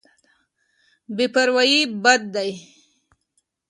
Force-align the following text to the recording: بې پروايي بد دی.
بې 1.15 1.25
پروايي 1.33 1.81
بد 2.03 2.21
دی. 2.35 2.51